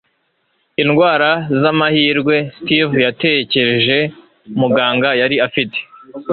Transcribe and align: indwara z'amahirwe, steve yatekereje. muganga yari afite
indwara 0.83 1.29
z'amahirwe, 1.61 2.35
steve 2.57 2.97
yatekereje. 3.05 3.97
muganga 4.59 5.09
yari 5.21 5.35
afite 5.47 5.77